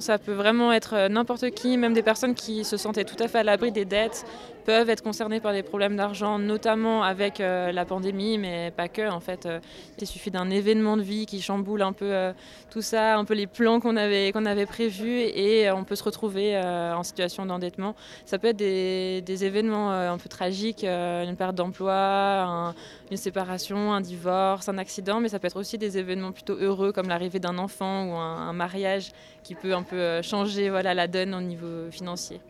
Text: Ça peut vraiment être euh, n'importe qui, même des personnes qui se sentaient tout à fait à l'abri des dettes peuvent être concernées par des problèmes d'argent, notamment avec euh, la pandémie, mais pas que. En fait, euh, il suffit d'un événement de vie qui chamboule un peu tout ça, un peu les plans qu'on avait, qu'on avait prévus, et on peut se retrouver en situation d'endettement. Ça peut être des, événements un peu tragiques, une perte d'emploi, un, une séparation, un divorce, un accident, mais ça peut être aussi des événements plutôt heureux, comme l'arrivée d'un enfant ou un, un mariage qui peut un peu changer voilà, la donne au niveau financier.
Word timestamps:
Ça 0.00 0.16
peut 0.16 0.32
vraiment 0.32 0.72
être 0.72 0.94
euh, 0.94 1.08
n'importe 1.08 1.50
qui, 1.50 1.76
même 1.76 1.92
des 1.92 2.04
personnes 2.04 2.36
qui 2.36 2.64
se 2.64 2.76
sentaient 2.76 3.04
tout 3.04 3.20
à 3.20 3.26
fait 3.26 3.38
à 3.38 3.42
l'abri 3.42 3.72
des 3.72 3.84
dettes 3.84 4.24
peuvent 4.68 4.90
être 4.90 5.02
concernées 5.02 5.40
par 5.40 5.54
des 5.54 5.62
problèmes 5.62 5.96
d'argent, 5.96 6.38
notamment 6.38 7.02
avec 7.02 7.40
euh, 7.40 7.72
la 7.72 7.86
pandémie, 7.86 8.36
mais 8.36 8.70
pas 8.70 8.88
que. 8.88 9.08
En 9.08 9.18
fait, 9.18 9.46
euh, 9.46 9.60
il 9.98 10.06
suffit 10.06 10.30
d'un 10.30 10.50
événement 10.50 10.98
de 10.98 11.02
vie 11.02 11.24
qui 11.24 11.40
chamboule 11.40 11.80
un 11.80 11.94
peu 11.94 12.12
tout 12.68 12.82
ça, 12.82 13.16
un 13.16 13.24
peu 13.24 13.32
les 13.32 13.46
plans 13.46 13.80
qu'on 13.80 13.96
avait, 13.96 14.30
qu'on 14.30 14.44
avait 14.44 14.66
prévus, 14.66 15.20
et 15.20 15.70
on 15.70 15.84
peut 15.84 15.96
se 15.96 16.04
retrouver 16.04 16.58
en 16.58 17.02
situation 17.02 17.46
d'endettement. 17.46 17.94
Ça 18.26 18.38
peut 18.38 18.48
être 18.48 18.58
des, 18.58 19.44
événements 19.44 19.90
un 19.90 20.18
peu 20.18 20.28
tragiques, 20.28 20.84
une 20.84 21.34
perte 21.36 21.54
d'emploi, 21.54 21.94
un, 21.94 22.74
une 23.10 23.16
séparation, 23.16 23.94
un 23.94 24.02
divorce, 24.02 24.68
un 24.68 24.76
accident, 24.76 25.20
mais 25.20 25.30
ça 25.30 25.38
peut 25.38 25.46
être 25.46 25.58
aussi 25.58 25.78
des 25.78 25.96
événements 25.96 26.32
plutôt 26.32 26.56
heureux, 26.56 26.92
comme 26.92 27.08
l'arrivée 27.08 27.40
d'un 27.40 27.56
enfant 27.56 28.04
ou 28.04 28.16
un, 28.16 28.48
un 28.50 28.52
mariage 28.52 29.12
qui 29.42 29.54
peut 29.54 29.74
un 29.74 29.82
peu 29.82 30.20
changer 30.20 30.68
voilà, 30.68 30.92
la 30.92 31.06
donne 31.06 31.34
au 31.34 31.40
niveau 31.40 31.90
financier. 31.90 32.40